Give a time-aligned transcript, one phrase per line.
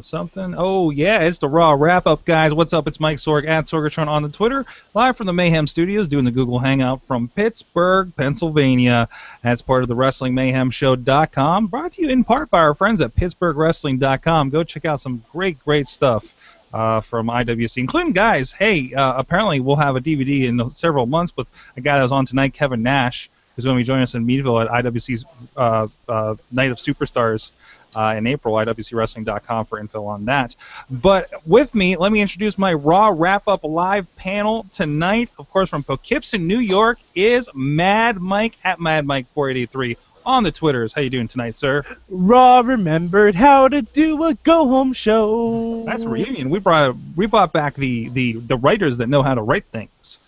[0.00, 0.54] Something.
[0.56, 2.54] Oh yeah, it's the Raw wrap up, guys.
[2.54, 2.86] What's up?
[2.86, 6.30] It's Mike Sorg at Sorgatron on the Twitter, live from the Mayhem Studios, doing the
[6.30, 9.08] Google Hangout from Pittsburgh, Pennsylvania.
[9.44, 14.50] As part of the WrestlingMayhemShow.com, brought to you in part by our friends at PittsburghWrestling.com.
[14.50, 16.34] Go check out some great, great stuff.
[16.70, 18.52] Uh, from IWC, including guys.
[18.52, 22.12] Hey, uh, apparently we'll have a DVD in several months with a guy that was
[22.12, 25.24] on tonight, Kevin Nash, who's going to be joining us in Meadville at IWC's
[25.56, 27.52] uh, uh, Night of Superstars
[27.94, 28.54] uh, in April.
[28.54, 30.54] IWCWrestling.com for info on that.
[30.90, 35.30] But with me, let me introduce my Raw Wrap Up Live panel tonight.
[35.38, 39.96] Of course, from Poughkeepsie, New York, is Mad Mike at Mad Mike 483
[40.28, 40.92] on the Twitters.
[40.92, 41.84] How you doing tonight, sir?
[42.08, 45.84] Raw remembered how to do a go home show.
[45.86, 46.50] That's a reunion.
[46.50, 50.20] We brought we brought back the the the writers that know how to write things.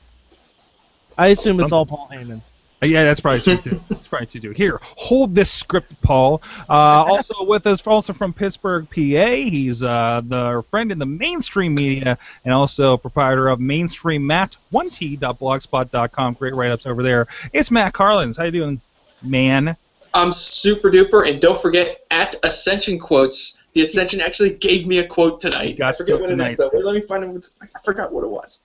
[1.19, 2.41] I assume it's all Paul Heyman.
[2.83, 3.81] Uh, Yeah, that's probably true too.
[3.89, 4.51] That's probably true too.
[4.53, 6.43] Here, hold this script, Paul.
[6.69, 6.73] Uh,
[7.09, 8.95] also with us, also from Pittsburgh, PA.
[8.97, 16.35] He's uh, the friend in the mainstream media and also proprietor of mainstreammat1t.blogspot.com.
[16.35, 17.27] Great write-ups over there.
[17.53, 18.37] It's Matt Carlins.
[18.37, 18.81] How you doing,
[19.23, 19.77] man?
[20.13, 23.59] I'm super duper, and don't forget at Ascension quotes.
[23.75, 25.79] The Ascension actually gave me a quote tonight.
[25.79, 26.71] got I forget stuff what it is though.
[26.73, 27.49] Wait, let me find it.
[27.63, 28.65] I forgot what it was.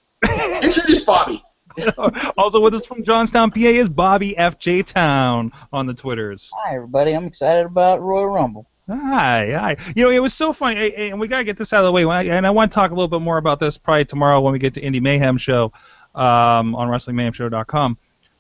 [0.64, 1.44] Introduce Bobby.
[2.38, 6.52] also with us from Johnstown, PA, is Bobby FJ Town on the Twitters.
[6.56, 7.14] Hi, everybody.
[7.14, 8.66] I'm excited about Royal Rumble.
[8.88, 9.78] Hi, hi.
[9.96, 12.30] You know, it was so funny, and we gotta get this out of the way.
[12.30, 14.60] And I want to talk a little bit more about this probably tomorrow when we
[14.60, 15.74] get to Indie Mayhem Show
[16.14, 17.98] um, on WrestlingMayhemShow.com.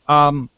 [0.07, 0.49] Um,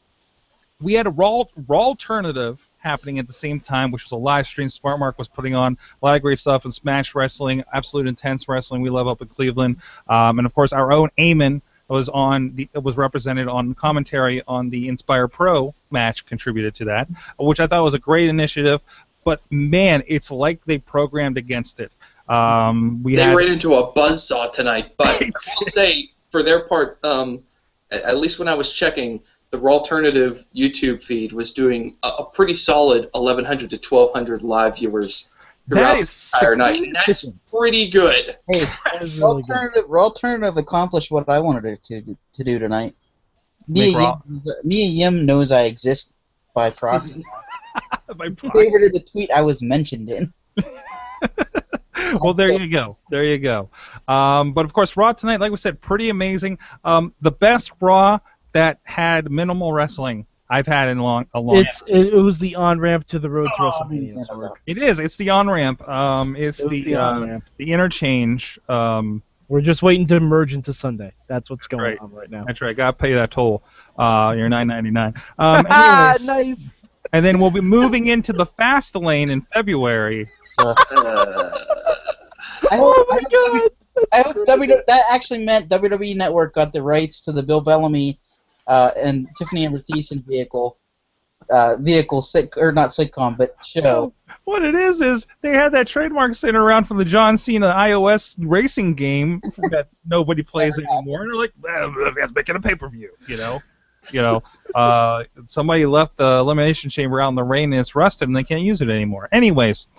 [0.81, 4.45] we had a raw, raw alternative happening at the same time, which was a live
[4.45, 4.69] stream.
[4.69, 8.47] Smart Mark was putting on a lot of great stuff in Smash Wrestling, Absolute Intense
[8.47, 8.81] Wrestling.
[8.81, 11.09] We love up in Cleveland, um, and of course our own
[11.89, 16.85] Eamon was on the was represented on commentary on the Inspire Pro match, contributed to
[16.85, 17.07] that,
[17.39, 18.81] which I thought was a great initiative.
[19.23, 21.93] But man, it's like they programmed against it.
[22.29, 26.61] Um, we They had ran into a buzzsaw tonight, but I will say for their
[26.61, 27.43] part, um,
[27.91, 29.21] at, least when I was checking,
[29.51, 34.77] the Raw Alternative YouTube feed was doing a, a pretty solid 1,100 to 1,200 live
[34.77, 35.29] viewers
[35.67, 36.79] that the entire night.
[36.79, 38.37] And that's pretty good.
[38.49, 38.65] Hey,
[39.01, 39.51] is Raw really good.
[39.51, 42.95] alternative, Raw alternative accomplished what I wanted to to do tonight.
[43.67, 46.13] Make Mia Raw- Yim, Mia Yim knows I exist
[46.53, 47.23] by proxy.
[48.15, 48.59] by She proxy.
[48.69, 50.33] favorited a tweet I was mentioned in.
[52.21, 52.97] well, there you go.
[53.09, 53.69] There you go.
[54.07, 56.59] Um, but of course, Raw tonight, like we said, pretty amazing.
[56.83, 58.19] Um, the best Raw
[58.53, 61.57] that had minimal wrestling I've had in long a long.
[61.57, 64.51] It's it, it was the on ramp to the road to Oh, WrestleMania.
[64.65, 64.99] It is.
[64.99, 65.87] It's the on ramp.
[65.87, 68.57] Um, it's It the the uh, the interchange.
[68.69, 71.13] Um, We're just waiting to merge into Sunday.
[71.27, 71.99] That's what's going Right.
[71.99, 72.45] on right now.
[72.47, 72.75] that's right.
[72.75, 73.63] Got to pay that toll.
[73.97, 75.17] Uh, you're 9.99.
[75.39, 76.85] Um, Ah, anyways, nice.
[77.13, 80.29] and then we'll be moving into the fast lane in February.
[80.59, 80.73] Uh,
[82.71, 83.71] I Oh hope, my I hope, god.
[84.13, 88.19] I hope W, that actually meant WWE Network got the rights to the Bill Bellamy
[88.67, 90.77] uh, and Tiffany Amber Thiessen vehicle,
[91.49, 94.13] uh, vehicle sit or not sitcom but show.
[94.43, 98.35] What it is is they had that trademark sitting around from the John Cena iOS
[98.37, 99.41] racing game
[99.71, 103.61] that nobody plays anymore, and they're like, well, let's make it a pay-per-view, you know.
[104.11, 108.29] You know, uh, somebody left the elimination chamber out in the rain and it's rusted,
[108.29, 109.27] and they can't use it anymore.
[109.33, 109.89] Anyways,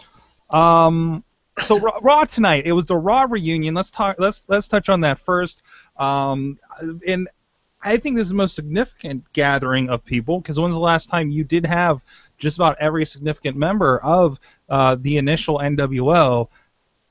[0.49, 1.25] um,
[1.61, 2.67] so Raw, Raw tonight.
[2.67, 3.75] It was the Raw reunion.
[3.75, 4.17] Let's talk.
[4.19, 5.63] Let's let's touch on that first.
[5.97, 6.59] Um,
[7.07, 7.29] and
[7.89, 11.31] I think this is the most significant gathering of people because when's the last time
[11.31, 12.05] you did have
[12.39, 14.39] just about every significant member of
[14.69, 16.49] uh, the initial NWO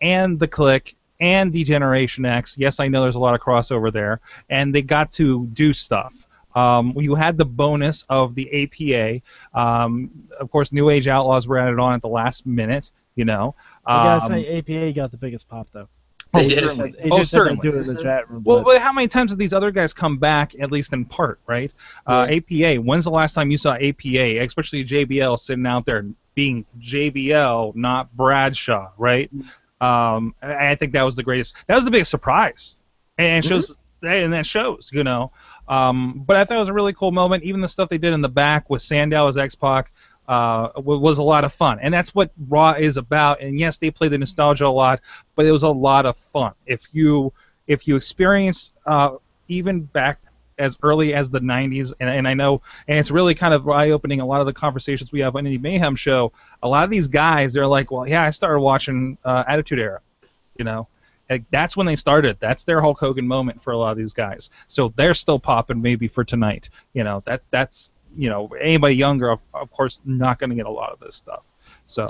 [0.01, 2.57] and the Kliq and D-Generation X?
[2.59, 4.19] Yes, I know there's a lot of crossover there,
[4.49, 6.27] and they got to do stuff.
[6.55, 9.59] Um, you had the bonus of the APA.
[9.59, 12.91] Um, of course, New Age Outlaws were added on at the last minute.
[13.15, 13.55] You know.
[13.87, 15.87] I gotta Um, say, APA got the biggest pop though.
[16.37, 16.59] They oh, did.
[16.59, 16.95] certainly.
[17.01, 17.69] He Oh, certainly.
[17.69, 18.43] do it in the chat room.
[18.45, 21.39] Well, but- how many times have these other guys come back, at least in part,
[21.47, 21.71] right?
[22.05, 22.75] Uh, APA.
[22.81, 26.05] When's the last time you saw APA, especially JBL, sitting out there
[26.35, 29.29] being JBL, not Bradshaw, right?
[29.81, 31.55] Um, I think that was the greatest.
[31.67, 32.77] That was the biggest surprise,
[33.17, 33.75] and it shows.
[34.03, 35.31] And that shows, you know.
[35.67, 37.43] Um, but I thought it was a really cool moment.
[37.43, 39.91] Even the stuff they did in the back with Sandow as X Pac,
[40.27, 43.41] uh, wa- was a lot of fun, and that's what Raw is about.
[43.41, 45.01] And yes, they play the nostalgia a lot,
[45.35, 46.53] but it was a lot of fun.
[46.65, 47.33] If you
[47.67, 50.19] if you experience uh, even back
[50.57, 54.21] as early as the 90s, and, and I know, and it's really kind of eye-opening.
[54.21, 56.31] A lot of the conversations we have on Indie Mayhem show,
[56.63, 60.01] a lot of these guys, they're like, well, yeah, I started watching uh, Attitude Era,
[60.57, 60.87] you know.
[61.29, 62.37] Like, that's when they started.
[62.39, 64.49] That's their Hulk Hogan moment for a lot of these guys.
[64.67, 66.69] So they're still popping maybe for tonight.
[66.93, 70.65] You know that that's you know anybody younger, of, of course, not going to get
[70.65, 71.43] a lot of this stuff.
[71.85, 72.07] So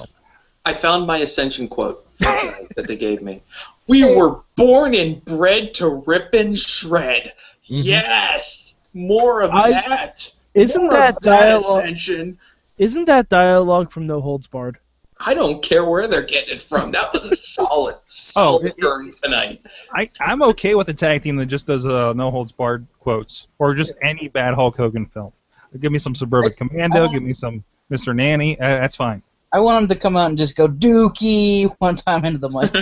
[0.65, 3.41] I found my Ascension quote that they gave me.
[3.87, 7.33] We were born and bred to rip and shred.
[7.63, 10.33] Yes, more of I- that.
[10.53, 11.83] Isn't more that of that dialogue?
[11.83, 12.39] Ascension.
[12.79, 14.77] Isn't that dialogue from No Holds Barred?
[15.19, 16.91] I don't care where they're getting it from.
[16.91, 19.65] That was a solid, solid turn tonight.
[19.93, 23.47] I I'm okay with a tag team that just does uh, no holds barred quotes
[23.59, 25.31] or just any bad Hulk Hogan film.
[25.79, 27.07] Give me some Suburban Commando.
[27.09, 28.15] Give me some Mr.
[28.15, 28.59] Nanny.
[28.59, 29.21] Uh, that's fine.
[29.51, 32.73] I want him to come out and just go Dookie one time into the mic.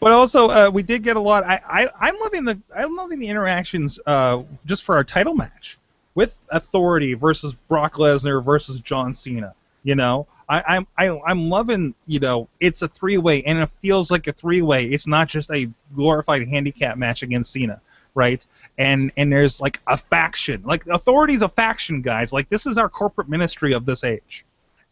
[0.00, 1.44] But also, uh, we did get a lot.
[1.44, 5.78] I, I I'm loving the I'm loving the interactions uh, just for our title match
[6.14, 9.54] with Authority versus Brock Lesnar versus John Cena.
[9.82, 11.94] You know, I, I'm I, I'm loving.
[12.06, 14.86] You know, it's a three way and it feels like a three way.
[14.86, 17.80] It's not just a glorified handicap match against Cena,
[18.14, 18.44] right?
[18.76, 20.62] And and there's like a faction.
[20.64, 22.32] Like Authority's a faction, guys.
[22.32, 24.44] Like this is our corporate ministry of this age,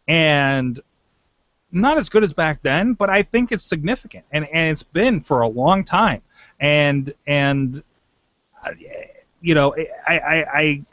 [0.07, 0.79] and
[1.73, 5.21] not as good as back then, but I think it's significant, and and it's been
[5.21, 6.21] for a long time,
[6.59, 7.83] and and
[8.63, 8.71] uh,
[9.41, 9.75] you know
[10.07, 10.85] I I I,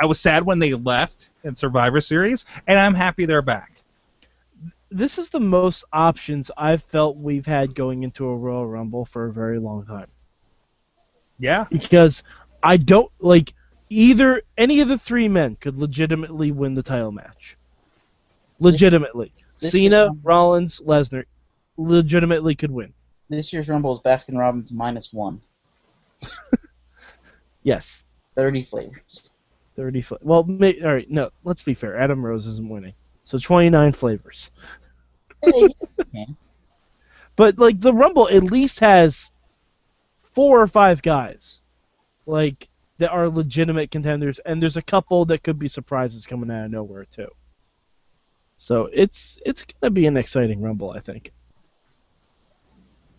[0.00, 3.72] I was sad when they left in Survivor Series, and I'm happy they're back.
[4.90, 9.26] This is the most options I've felt we've had going into a Royal Rumble for
[9.26, 10.06] a very long time.
[11.42, 12.22] Yeah, Because
[12.62, 13.52] I don't like
[13.90, 17.56] either any of the three men could legitimately win the title match.
[18.60, 19.32] Legitimately.
[19.60, 21.24] This Cena, year- Rollins, Lesnar
[21.76, 22.92] legitimately could win.
[23.28, 25.40] this year's Rumble is Baskin Robbins minus one.
[27.64, 28.04] Yes.
[28.34, 29.32] 30 flavors.
[29.76, 31.96] 30 fl- Well, may- all right, no, let's be fair.
[31.98, 32.94] Adam Rose isn't winning.
[33.24, 34.50] So 29 flavors.
[37.36, 39.30] But like the Rumble at least has
[40.34, 41.60] four or five guys
[42.26, 42.68] like
[42.98, 46.70] that are legitimate contenders and there's a couple that could be surprises coming out of
[46.70, 47.28] nowhere too.
[48.58, 51.32] So it's it's going to be an exciting Rumble, I think.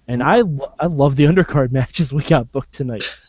[0.08, 3.20] And I lo- I love the undercard matches we got booked tonight.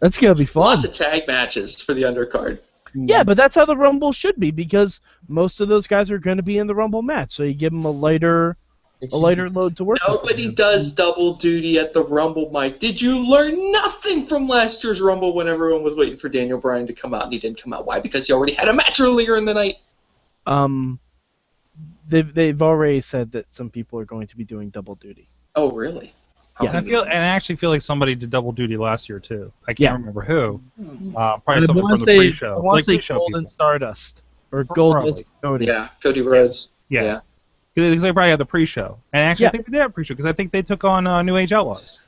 [0.00, 0.62] That's going to be fun.
[0.62, 2.60] Lots of tag matches for the undercard.
[2.94, 6.38] Yeah, but that's how the Rumble should be because most of those guys are going
[6.38, 7.32] to be in the Rumble match.
[7.32, 8.56] So you give them a lighter
[9.12, 10.16] a lighter load to work with.
[10.16, 12.78] Nobody does double duty at the Rumble, Mike.
[12.78, 16.86] Did you learn nothing from last year's Rumble when everyone was waiting for Daniel Bryan
[16.86, 17.86] to come out and he didn't come out?
[17.86, 18.00] Why?
[18.00, 19.76] Because he already had a match earlier in the night.
[20.46, 20.98] Um,
[22.08, 25.28] they've they've already said that some people are going to be doing double duty.
[25.54, 26.12] Oh, really?
[26.54, 26.78] How Yeah.
[26.78, 29.52] I feel and I actually feel like somebody did double duty last year too.
[29.68, 29.92] I can't Yeah.
[29.92, 30.60] remember who.
[30.82, 31.16] Hmm.
[31.16, 32.54] Uh, probably I somebody want from the to pre-show.
[32.56, 33.50] I want like say pre-show Golden people.
[33.50, 34.22] Stardust
[34.52, 35.66] or Pro- Gold Cody.
[35.66, 36.70] Yeah, Cody Rhodes.
[36.88, 37.02] Yeah.
[37.02, 37.20] Yeah.
[37.76, 39.48] Because they probably had the pre-show, and actually Yeah.
[39.48, 41.52] I think they did have pre-show because I think they took on uh, New Age
[41.52, 41.98] Outlaws.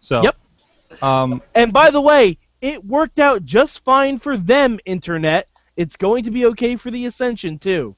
[0.00, 0.22] So.
[0.22, 1.02] Yep.
[1.02, 4.80] Um, And by the way, it worked out just fine for them.
[4.86, 5.46] Internet.
[5.76, 7.94] It's going to be okay for the Ascension too.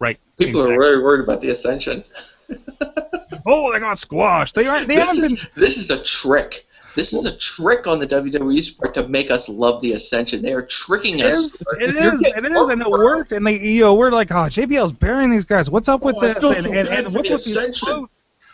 [0.00, 0.18] right.
[0.36, 0.76] People exactly.
[0.76, 2.04] are very worried about the Ascension.
[3.46, 4.54] Oh, they got squashed.
[4.54, 4.86] They aren't.
[4.86, 5.50] They This haven't is, been.
[5.62, 6.66] this is a trick.
[6.96, 10.42] This is a trick on the WWE's part to make us love the Ascension.
[10.42, 11.34] They are tricking It us.
[11.54, 11.62] is.
[11.80, 12.20] It You're is.
[12.20, 12.68] getting It is.
[12.68, 13.04] And it worked.
[13.04, 13.32] worked.
[13.32, 15.70] And they, you know, we're like, ah, oh, JBL's burying these guys.
[15.70, 16.40] What's up with Oh, I this?
[16.40, 17.88] feel and, so and, and what's the with these Ascension.
[17.88, 18.12] quotes?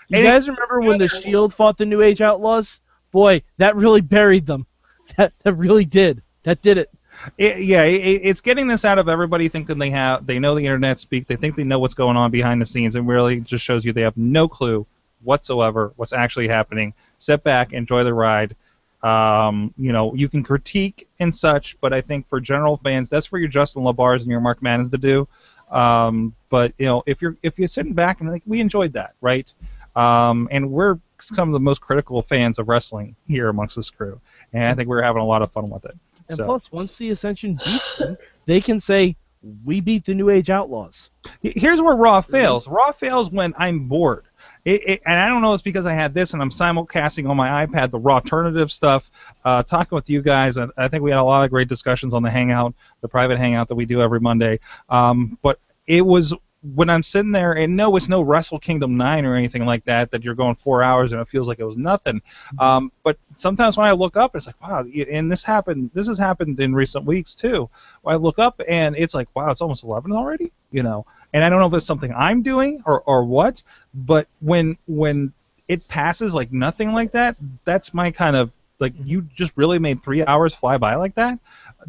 [0.09, 2.81] You guys remember when the Shield fought the New Age Outlaws?
[3.11, 4.67] Boy, that really buried them.
[5.17, 6.21] That that really did.
[6.43, 6.91] That did it.
[7.39, 10.65] It, yeah, it, it's getting this out of everybody thinking they have, they know the
[10.67, 13.65] internet speak, they think they know what's going on behind the scenes, and really just
[13.65, 14.85] shows you they have no clue
[15.23, 16.95] whatsoever what's actually happening.
[17.19, 18.55] Sit back, enjoy the ride.
[19.03, 23.27] Um, you know, you can critique and such, but I think for general fans, that's
[23.27, 25.29] for your Justin Labars and your Mark Maddens to do.
[25.71, 29.15] Um, but you know, if you're if you're sitting back and like we enjoyed that,
[29.21, 29.53] right?
[29.95, 34.21] Um, and we're some of the most critical fans of wrestling here amongst this crew,
[34.53, 35.95] and I think we're having a lot of fun with it.
[36.29, 39.17] And So- plus, once the Ascension beats them, they can say,
[39.65, 41.11] "We beat the New Age Outlaws."
[41.43, 42.67] Here's where Raw fails.
[42.69, 44.25] Raw fails when I'm bored.
[44.65, 47.37] It, it, and I don't know it's because I had this and I'm simulcasting on
[47.37, 49.11] my iPad the Raw alternative stuff,
[49.45, 50.59] uh, talking with you guys.
[50.59, 53.39] I, I think we had a lot of great discussions on the Hangout, the private
[53.39, 54.59] Hangout that we do every Monday.
[54.89, 56.35] Um, but it was
[56.75, 60.11] when I'm sitting there, and no, it's no Wrestle Kingdom 9 or anything like that,
[60.11, 62.21] that you're going four hours and it feels like it was nothing.
[62.59, 66.19] Um, but sometimes when I look up, it's like, wow, and this happened, this has
[66.19, 67.71] happened in recent weeks too.
[68.03, 71.07] Where I look up and it's like, wow, it's almost 11 already, you know.
[71.33, 73.63] And I don't know if it's something I'm doing or, or what,
[73.95, 75.33] but when when
[75.69, 80.03] it passes like nothing like that, that's my kind of like you just really made
[80.03, 81.39] three hours fly by like that.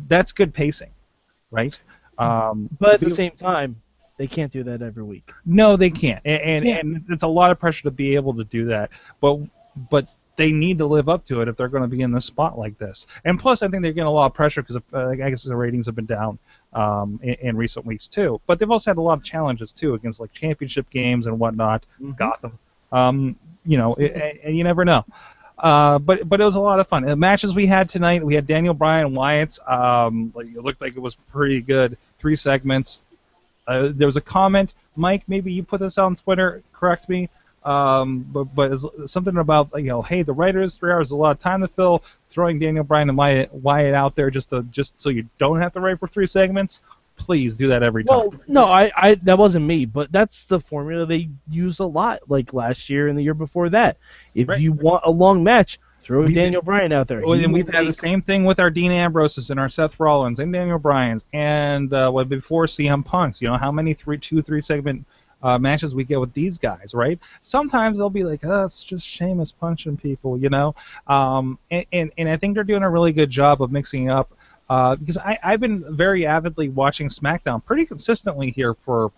[0.08, 0.92] That's good pacing,
[1.52, 1.80] right?
[2.18, 3.80] Um, But at the same time,
[4.18, 5.32] they can't do that every week.
[5.46, 6.78] no, they can't, and and, Yeah.
[6.80, 8.90] and it's a lot of pressure to be able to do that.
[9.22, 9.40] But
[9.92, 12.22] but they need to live up to it if they're going to be in the
[12.22, 13.08] spot like this.
[13.26, 15.56] And plus, I think they're getting a lot of pressure because uh, I guess the
[15.56, 16.38] ratings have been down
[16.74, 18.40] um, in, in recent weeks too.
[18.48, 21.86] But they've also had a lot of challenges too against like championship games and whatnot.
[22.16, 22.58] Gotham,
[22.92, 25.06] um, you know, and, and you never know.
[25.58, 27.04] Uh, but but it was a lot of fun.
[27.04, 29.60] The matches we had tonight, we had Daniel Bryan Wyatt's.
[29.66, 31.98] Um, like, it looked like it was pretty good.
[32.20, 33.02] Three segments.
[33.66, 35.24] Uh, there was a comment, Mike.
[35.28, 36.62] Maybe you put this out on Twitter.
[36.74, 37.30] Correct me.
[37.68, 38.78] Um, but but
[39.10, 41.68] something about you know, hey, the writers three hours is a lot of time to
[41.68, 42.02] fill.
[42.30, 45.74] Throwing Daniel Bryan and Wyatt, Wyatt out there just to just so you don't have
[45.74, 46.82] to write for three segments.
[47.18, 48.18] Please do that every time.
[48.20, 52.20] Well, no, I, I that wasn't me, but that's the formula they used a lot,
[52.30, 53.98] like last year and the year before that.
[54.36, 54.62] If Right.
[54.62, 57.22] you want a long match, throw We- Daniel Bryan out there.
[57.26, 60.40] Well, and we've had the same thing with our Dean Ambroses and our Seth Rollins
[60.40, 63.42] and Daniel Bryan's and uh, what before CM Punk's.
[63.42, 65.04] You know how many three, two, three segment
[65.44, 67.20] uh, matches we get with these guys, right?
[67.42, 70.76] Sometimes they'll be like, "Oh, it's just Sheamus punching people," you know.
[71.08, 74.32] Um, and, and and I think they're doing a really good job of mixing up.
[74.70, 79.14] Uh, because I, I've been very avidly watching SmackDown pretty consistently here for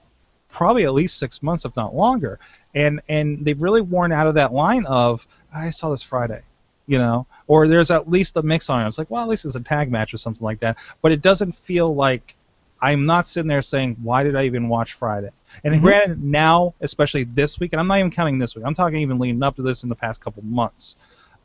[0.49, 2.39] probably at least six months, if not longer.
[2.75, 6.41] And and they've really worn out of that line of I saw this Friday,
[6.85, 8.87] you know, or there's at least a mix on it.
[8.87, 10.77] It's like, well, at least it's a tag match or something like that.
[11.01, 12.35] But it doesn't feel like
[12.81, 15.29] I'm not sitting there saying, why did I even watch Friday?
[15.63, 15.81] And Mhm.
[15.81, 18.65] granted, now, especially this week, and I'm not even counting this week.
[18.65, 20.95] I'm talking even leading up to this in the past couple months.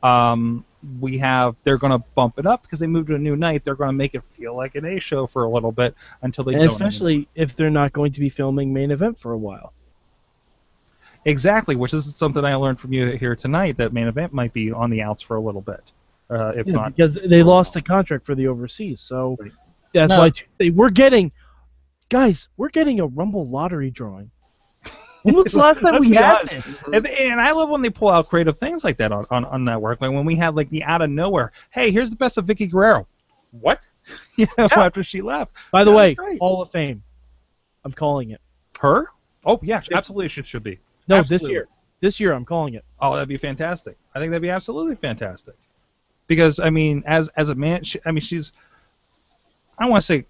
[0.03, 0.63] Um,
[0.99, 3.63] we have they're going to bump it up because they moved to a new night.
[3.65, 6.43] They're going to make it feel like an A show for a little bit until
[6.43, 6.71] they and don't.
[6.71, 9.73] especially if they're not going to be filming main event for a while.
[11.25, 13.77] Exactly, which is something I learned from you here tonight.
[13.77, 15.91] That main event might be on the outs for a little bit,
[16.29, 16.95] uh, if Yeah, not.
[16.95, 19.51] because they lost a contract for the overseas, so Right.
[19.95, 20.19] That's No.
[20.19, 21.31] why Tuesday we're getting,
[22.09, 24.29] guys, we're getting a Rumble lottery drawing.
[25.23, 26.51] When was the last time we had honest.
[26.51, 26.83] this?
[26.93, 29.63] And, and I love when they pull out creative things like that on, on, on
[29.63, 30.01] network.
[30.01, 32.69] Like when we had like the out of nowhere, hey, here's the best of Vickie
[32.69, 33.07] Guerrero.
[33.51, 33.87] What?
[34.35, 34.81] you know, Yeah.
[34.83, 35.53] after she left.
[35.71, 36.37] By the That way.
[36.39, 37.01] Hall of Fame.
[37.83, 38.41] I'm calling it.
[38.79, 39.07] Her?
[39.45, 40.79] Oh yeah, absolutely, she should be.
[41.07, 41.45] No, Absolutely.
[41.47, 41.67] this year.
[42.01, 42.83] This year, I'm calling it.
[42.99, 43.95] Oh, that'd be fantastic.
[44.13, 45.55] I think that'd be absolutely fantastic.
[46.27, 48.51] Because I mean, as as a man, she, I mean, she's.
[49.77, 50.25] I want to say,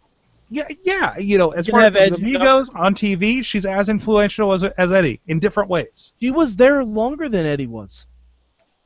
[0.49, 1.17] yeah, yeah.
[1.17, 4.53] You know, as You far as have Edge WWE goes on TV, she's as influential
[4.53, 6.13] as as Eddie in different ways.
[6.19, 8.05] She was there longer than Eddie was.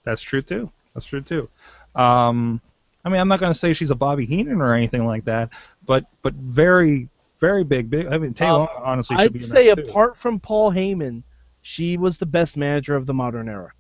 [0.04, 0.72] That's true too.
[0.94, 1.50] That's true too.
[1.96, 2.62] Um,
[3.06, 5.50] I mean, I'm not going to say she's a Bobby Heenan or anything like that,
[5.86, 7.90] but but very very big.
[7.90, 8.08] Big.
[8.08, 9.90] I mean, Taylor Um, honestly should I'd be in say that too.
[9.90, 11.24] apart from Paul Heyman,
[11.62, 13.72] she was the best manager of the modern era.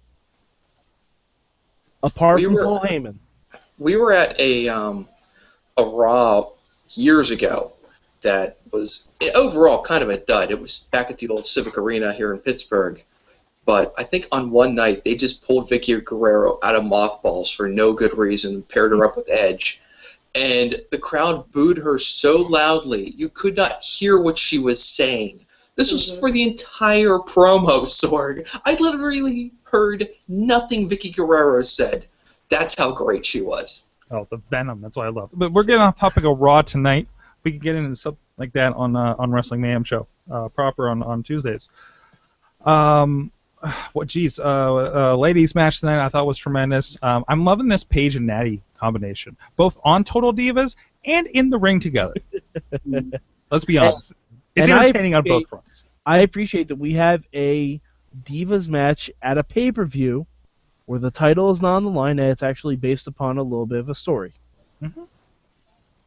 [2.03, 3.15] Apart We from were- Paul Heyman.
[3.77, 5.07] we were at a um,
[5.77, 6.49] a Raw
[6.91, 7.73] years ago
[8.21, 10.51] that was overall kind of a dud.
[10.51, 13.03] It was back at the old Civic Arena here in Pittsburgh.
[13.65, 17.67] But I think on one night they just pulled Vickie Guerrero out of mothballs for
[17.67, 19.79] no good reason, paired her up with Edge.
[20.35, 25.45] And the crowd booed her so loudly you could not hear what she was saying.
[25.75, 26.19] This was mm-hmm.
[26.19, 28.47] for the entire promo, Sorg.
[28.65, 32.07] I literally heard nothing Vickie Guerrero said.
[32.49, 33.88] That's how great she was.
[34.11, 34.81] Oh, the Venom.
[34.81, 35.29] That's what I love.
[35.33, 37.07] But we're getting off topic of Raw tonight.
[37.43, 40.89] We can get into stuff like that on uh, on Wrestling Mayhem show uh, proper
[40.89, 41.69] on, on Tuesdays.
[42.65, 43.31] Um,
[43.93, 46.97] what geez, uh, uh, ladies match tonight I thought was tremendous.
[47.01, 50.75] Um, I'm loving this Paige and Nattie combination, both on Total Divas
[51.05, 52.15] and in the ring together.
[53.51, 54.13] Let's be honest,
[54.55, 55.83] it's and entertaining on both fronts.
[56.05, 57.79] I appreciate that we have a
[58.23, 60.25] Divas match at a pay per view
[60.89, 63.67] where the title is not on the line and it's actually based upon a little
[63.67, 64.33] bit of a story.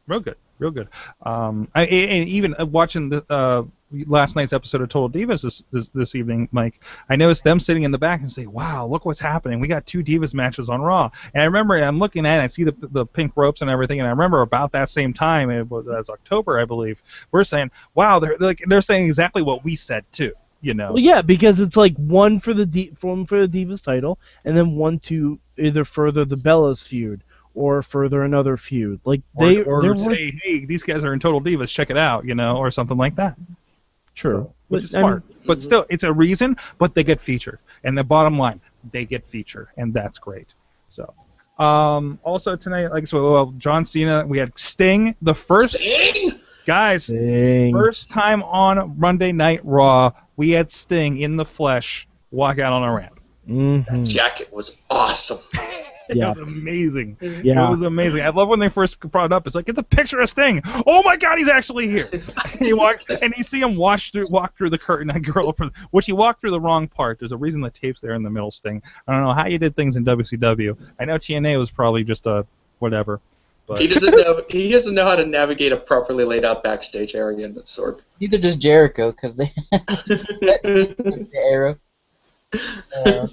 [0.07, 0.89] Real good, real good.
[1.21, 3.63] Um, I, and even uh, watching the uh,
[4.07, 7.83] last night's episode of Total Divas this, this this evening, Mike, I noticed them sitting
[7.83, 9.61] in the back and say, "Wow, look what's happening!
[9.61, 12.47] We got two Divas matches on Raw." And I remember I'm looking at, it, I
[12.47, 15.71] see the the pink ropes and everything, and I remember about that same time, it
[15.71, 17.01] was, it was October, I believe.
[17.31, 21.03] We're saying, "Wow, they're, like, they're saying exactly what we said too." You know, Well,
[21.03, 24.75] yeah, because it's like one for the D- one for the Divas title, and then
[24.77, 27.21] one to either further the Bellas feud
[27.53, 29.01] or further another feud.
[29.03, 32.23] Like they or they're say, "Hey, these guys are in Total Divas, check it out,"
[32.23, 33.35] you know, or something like that.
[34.15, 34.49] true.
[34.69, 35.23] which is I mean- smart.
[35.45, 36.55] but still, it's a reason.
[36.77, 40.53] But they get featured, and the bottom line, they get featured, and that's great.
[40.87, 41.13] So,
[41.59, 46.39] um, also tonight, like so, well, John Cena, we had Sting, the first Dang!
[46.65, 47.73] Guys, Dang.
[47.73, 52.83] first time on Monday Night Raw, we had Sting in the flesh walk out on
[52.83, 53.19] a ramp.
[53.47, 54.07] Mhm.
[54.07, 55.39] Jacket was awesome.
[56.09, 56.27] It Yeah.
[56.29, 57.15] was amazing.
[57.21, 58.23] It was amazing.
[58.23, 59.47] I love when they first brought it up.
[59.47, 60.61] It's like it's a picture of Sting.
[60.85, 62.09] Oh my God, he's actually here.
[62.11, 65.47] And you walk and you see him watch through walk through the curtain and girl
[65.47, 67.19] up, which he walked through the wrong part.
[67.19, 68.51] There's a reason the tape's there in the middle.
[68.51, 68.81] Sting.
[69.07, 70.75] I don't know how you did things in WCW.
[70.99, 72.45] I know TNA was probably just a
[72.79, 73.21] whatever.
[73.67, 74.41] But He doesn't know.
[74.49, 78.01] He doesn't know how to navigate a properly laid out backstage area in that sort.
[78.19, 81.77] Neither does Jericho because they the arrow.
[82.53, 83.27] Uh,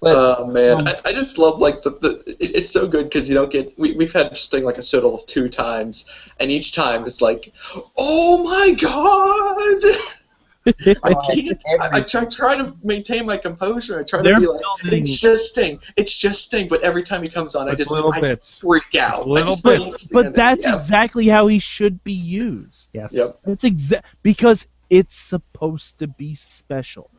[0.00, 3.04] but Oh man, um, I, I just love like the, the it, it's so good
[3.04, 6.50] because you don't get we we've had Sting like a total of two times, and
[6.50, 7.52] each time it's like,
[7.98, 10.00] oh my god.
[10.66, 11.62] I uh, can't.
[11.80, 13.98] I, I try, try to maintain my composure.
[14.00, 15.80] I try They're to be like, building- it's just Sting.
[15.96, 16.68] It's just Sting.
[16.68, 18.60] But every time he comes on, I just little I bits.
[18.60, 19.26] freak out.
[19.26, 20.06] Little I just bits.
[20.08, 20.78] but that's Yeah.
[20.78, 22.88] exactly how he should be used.
[22.92, 23.14] yes.
[23.14, 23.28] Yep.
[23.44, 27.10] That's exact because it's supposed to be special.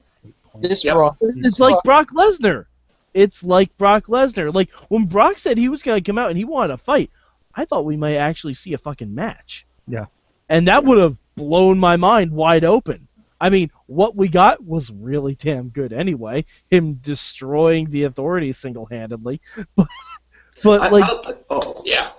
[0.59, 0.95] this Yep.
[0.95, 2.65] Raw, It's like Brock Lesnar.
[3.13, 4.53] It's like Brock Lesnar.
[4.53, 7.09] Like when Brock said he was gonna come out and he wanted a fight,
[7.55, 9.65] I thought we might actually see a fucking match.
[9.87, 10.05] Yeah.
[10.47, 13.07] And that would have blown my mind wide open.
[13.41, 16.45] I mean, what we got was really damn good anyway.
[16.69, 19.41] Him destroying the authorities single handedly.
[19.77, 19.87] But,
[20.63, 22.09] but I- like I- oh yeah.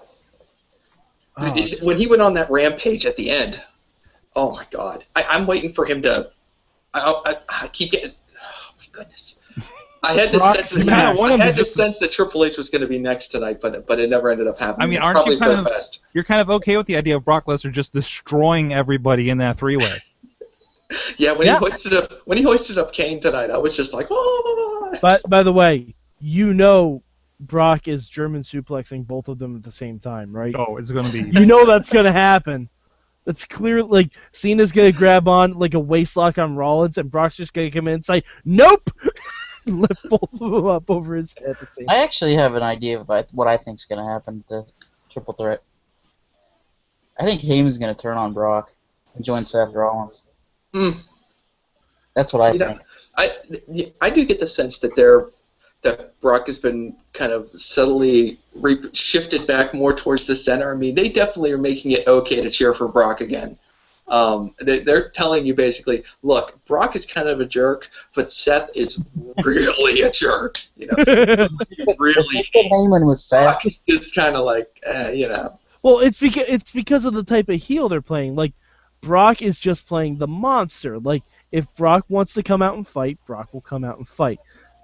[1.37, 3.61] oh, It- when he went on that rampage at the end,
[4.35, 5.05] oh my god!
[5.15, 6.31] I, I'm waiting for him to.
[6.95, 8.11] I, I, I keep getting.
[8.11, 9.39] Oh my goodness!
[10.03, 10.71] I had this Brock sense.
[10.71, 12.99] That, kind of, I had this just, sense that Triple H was going to be
[12.99, 14.83] next tonight, but but it never ended up happening.
[14.83, 16.01] I mean, It's aren't you kind of- the best.
[16.15, 19.59] You're kind of okay with the idea of Brock Lesnar just destroying everybody in that
[19.59, 19.97] three-way.
[21.17, 21.55] Yeah, when Yeah.
[21.59, 24.95] he hoisted up when he hoisted up Kane tonight, I was just like, oh.
[25.01, 27.03] But by the way, you know
[27.41, 30.55] Brock is German suplexing both of them at the same time, right?
[30.57, 31.21] Oh, it's gonna be.
[31.41, 32.69] You know that's gonna happen.
[33.25, 33.83] That's clear.
[33.83, 37.71] Like Cena's gonna grab on like a waist lock on Rollins, and Brock's just gonna
[37.71, 38.91] come in and say, "Nope,"
[39.67, 41.87] lift both of them up over his head at the same.
[41.89, 44.65] I actually have an idea about what I- what I think's going to happen to
[45.11, 45.63] Triple Threat.
[47.21, 48.73] I think Heyman's going to turn on Brock
[49.15, 50.25] and join Seth Rollins.
[50.73, 50.91] Hmm.
[52.15, 52.81] That's what I You know, think.
[53.17, 55.27] I I do get the sense that they're
[55.83, 60.73] that Brock has been kind of subtly re- shifted back more towards the center.
[60.73, 63.59] I mean, they definitely are making it okay to cheer for Brock again.
[64.09, 68.71] Um, they, they're telling you basically, look, Brock is kind of a jerk, but Seth
[68.77, 69.03] is
[69.45, 70.59] really a jerk.
[70.77, 70.95] You know,
[71.99, 72.45] really.
[72.55, 73.45] Heyman with Seth.
[73.45, 75.59] Brock is just kind of like, eh, you know.
[75.83, 78.35] well, it's because it's because of the type of heel they're playing.
[78.37, 78.53] Like
[79.03, 80.99] Brock is just playing the monster.
[80.99, 84.41] Like if Brock wants to come out and fight, Brock will come out and fight.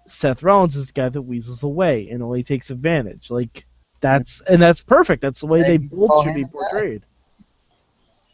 [0.07, 3.31] Seth Rollins is the guy that weasels away and only takes advantage.
[3.31, 3.65] Like
[4.01, 5.23] that's and that's perfect.
[5.23, 7.03] That's the way they Hey, both should be portrayed.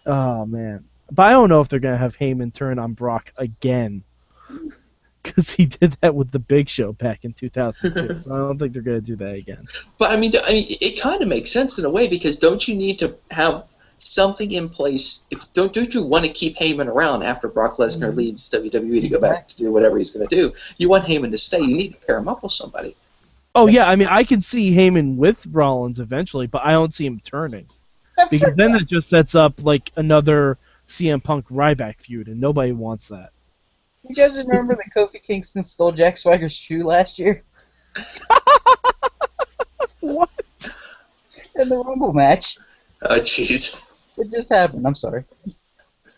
[0.07, 4.03] Oh man, but I don't know if they're gonna have Heyman turn on Brock again,
[5.23, 8.20] because he did that with the Big Show back in 2002.
[8.23, 9.66] so I don't think they're gonna do that again.
[9.99, 12.66] But I mean, I mean, it kind of makes sense in a way because don't
[12.68, 13.68] you need to have
[14.07, 15.23] something in place?
[15.31, 18.17] If don't don't you want to keep Heyman around after Brock Lesnar Mm-hmm.
[18.17, 20.53] leaves WWE to go back to do whatever he's going to do?
[20.79, 21.61] You want Heyman to stay.
[21.61, 22.97] You need to pair him up with somebody.
[23.55, 27.07] Oh yeah, I mean I can see Heyman with Rollins eventually, but I don't see
[27.07, 27.67] him turning
[28.31, 33.09] because then it just sets up like another CM Punk Ryback feud, and nobody wants
[33.09, 33.31] that.
[34.03, 37.43] You guys remember that Kofi Kingston stole Jack Swagger's shoe last year?
[40.01, 40.29] What?
[41.57, 42.59] In the Rumble match.
[43.01, 43.83] Oh, jeez.
[44.16, 44.87] It just happened.
[44.87, 45.24] I'm sorry.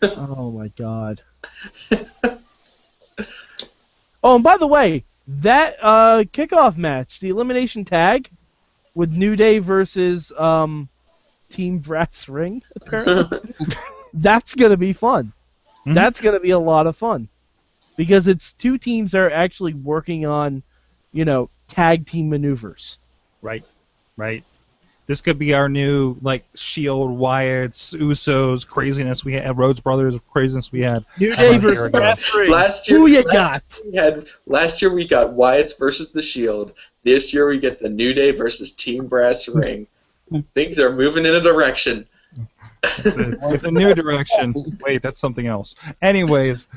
[0.01, 1.21] Oh my god.
[4.23, 8.29] oh, and by the way, that uh, kickoff match, the elimination tag,
[8.93, 10.87] with New Day versus um,
[11.49, 13.39] Team Brass Ring, apparently,
[14.13, 15.33] that's gonna be fun.
[15.85, 15.93] Mhm.
[15.93, 17.27] That's gonna be a lot of fun
[17.95, 20.63] because it's two teams that are actually working on,
[21.11, 22.97] you know, tag team maneuvers.
[23.41, 23.63] Right,
[24.15, 24.43] right.
[25.07, 30.71] This could be our new like Shield, Wyatt's, Usos craziness we had, Rhodes Brothers craziness
[30.71, 31.05] we had.
[31.17, 31.89] New Day versus ago.
[31.89, 32.51] Brass Ring.
[32.51, 33.63] last year, Who you last got?
[33.83, 36.73] year we had last year we got Wyatt's versus the Shield.
[37.03, 39.87] This year we get the New Day versus Team Brass Ring.
[40.53, 42.05] Things are moving in a direction.
[42.83, 44.53] It's a, it's a new direction.
[44.81, 45.75] Wait, that's something else.
[46.01, 46.67] Anyways,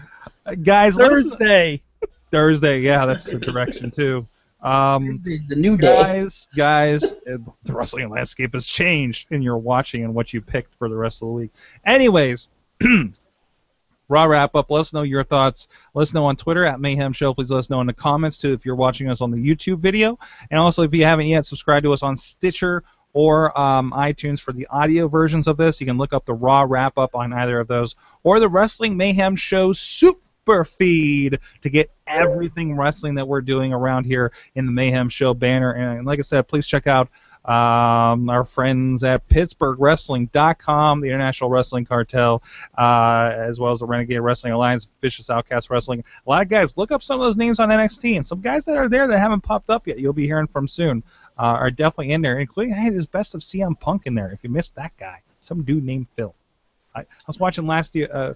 [0.47, 1.83] uh, guys, Thursday.
[2.31, 2.81] Thursday.
[2.81, 4.25] Yeah, that's the direction too.
[4.62, 5.87] Um, the new day.
[5.87, 10.75] guys, guys, uh, the wrestling landscape has changed in your watching and what you picked
[10.75, 11.51] for the rest of the week.
[11.85, 12.49] Anyways,
[14.11, 14.70] Raw wrap up.
[14.70, 15.68] Let us know your thoughts.
[15.94, 17.33] Let us know on Twitter at Mayhem Show.
[17.33, 19.79] Please let us know in the comments too if you're watching us on the YouTube
[19.79, 20.18] video.
[20.51, 24.53] And also, if you haven't yet, subscribe to us on Stitcher or um, iTunes for
[24.53, 25.81] the audio versions of this.
[25.81, 27.94] You can look up the Raw wrap up on either of those,
[28.25, 34.05] or the Wrestling Mayhem Show Super Feed to get everything wrestling that we're doing around
[34.05, 35.73] here in the Mayhem Show banner.
[35.73, 37.09] And like I said, please check out
[37.44, 42.42] um, our friends at PittsburghWrestling.com, the International Wrestling Cartel,
[42.77, 46.05] uh, as well as the Renegade Wrestling Alliance, Vicious Outcast Wrestling.
[46.27, 48.66] A lot of guys, look up some of those names on NXT, and some guys
[48.66, 51.03] that are there that haven't popped up yet, you'll be hearing from soon,
[51.38, 54.44] uh, are definitely in there, including, hey, there's Best of CM Punk in there, if
[54.44, 55.23] you missed that guy.
[55.40, 56.35] Some dude named Phil.
[56.94, 58.35] I, I was watching last year, uh,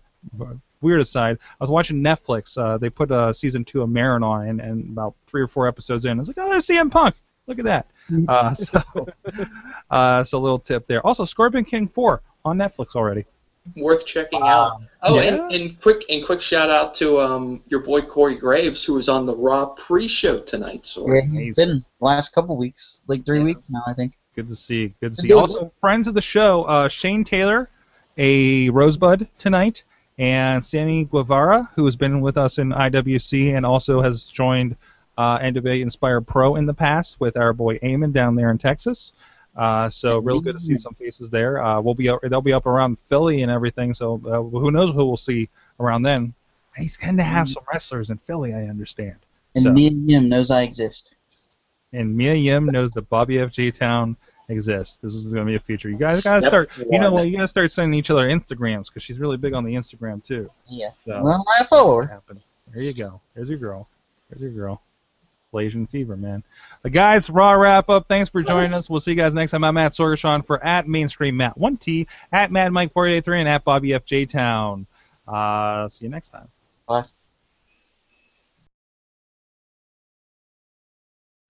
[0.81, 2.57] weird aside, I was watching Netflix.
[2.59, 5.67] Uh, they put uh, season two of Maron on, and, and about three or four
[5.69, 7.17] episodes in, I was like, oh, there's CM Punk.
[7.47, 7.87] Look at that.
[8.29, 8.81] Uh, so,
[9.91, 11.05] uh, so a little tip there.
[11.07, 13.25] Also, Scorpion King 4 on Netflix already.
[13.77, 14.83] Worth checking out.
[15.03, 15.47] Oh, Yeah.
[15.47, 19.09] and, and quick and quick shout out to um, your boy Corey Graves, who was
[19.09, 20.85] on the Raw pre-show tonight.
[20.85, 23.45] So Yeah, he's been last couple weeks, like three Yeah.
[23.45, 24.19] weeks now, I think.
[24.37, 24.93] Good to see.
[25.01, 25.29] Good to see.
[25.29, 25.39] Good.
[25.39, 27.71] Also, friends of the show, uh, Shane Taylor,
[28.19, 29.85] a Rosebud tonight,
[30.19, 34.77] and Sammy Guevara, who has been with us in IWC and also has joined
[35.19, 39.13] uh, NWA Inspire Pro in the past with our boy Eamon down there in Texas.
[39.57, 41.63] Uh, so real good to see some faces there.
[41.63, 43.95] Uh, we'll be up, they'll be up around Philly and everything.
[43.95, 45.49] So uh, who knows who we'll see
[45.79, 46.35] around then.
[46.77, 49.17] He's going to have some wrestlers in Philly, I understand.
[49.55, 49.79] And So- and
[50.11, 51.15] Yim knows I exist.
[51.93, 53.53] and Mia Yim knows the Bobby F.
[53.53, 53.71] J.
[53.71, 54.17] Town
[54.49, 54.97] exists.
[54.99, 55.89] This is going to be a feature.
[55.89, 56.71] You guys got to start.
[56.79, 57.13] You know one.
[57.23, 57.29] what?
[57.29, 60.23] You got to start sending each other Instagrams because she's really big on the Instagram
[60.25, 60.51] too.
[60.67, 60.91] Yeah.
[61.05, 62.07] So Well, I follow her.
[62.07, 62.41] happen.
[62.73, 63.21] There you go.
[63.35, 63.89] There's your girl.
[64.29, 64.83] There's your girl.
[65.53, 66.43] Blasian Fever, man.
[66.83, 68.09] The guys, raw wrap up.
[68.09, 68.91] Thanks for joining us.
[68.91, 69.63] We'll see you guys next time.
[69.63, 73.95] I'm Matt Sorgatron for at Mainstream Matt 1T, at Mad Mike 483, and at Bobby
[73.95, 74.05] F.
[74.05, 74.27] J.
[74.27, 74.85] Town.
[75.29, 76.49] Uh, see you next time.